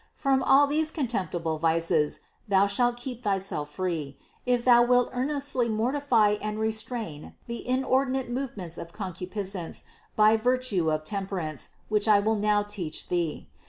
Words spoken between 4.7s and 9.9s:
wilt earnestly mortify and restrain the inordinate movements of concupiscence